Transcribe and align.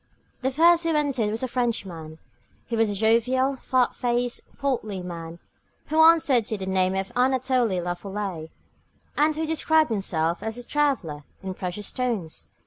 The 0.41 0.49
first 0.49 0.83
who 0.83 0.95
entered 0.95 1.29
was 1.29 1.43
a 1.43 1.47
Frenchman. 1.47 2.17
He 2.65 2.75
was 2.75 2.89
a 2.89 2.95
jovial, 2.95 3.57
fat 3.57 3.93
faced, 3.93 4.55
portly 4.57 5.03
man, 5.03 5.37
who 5.89 6.01
answered 6.01 6.47
to 6.47 6.57
the 6.57 6.65
name 6.65 6.95
of 6.95 7.11
Anatole 7.15 7.67
Lafolay, 7.79 8.49
and 9.15 9.35
who 9.35 9.45
described 9.45 9.91
himself 9.91 10.41
as 10.41 10.57
a 10.57 10.67
traveller 10.67 11.23
in 11.43 11.53
precious 11.53 11.85
stones. 11.85 12.55